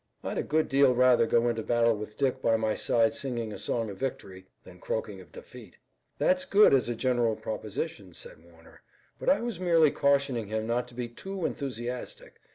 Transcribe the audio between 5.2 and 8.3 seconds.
of defeat." "That's good as a general proposition,"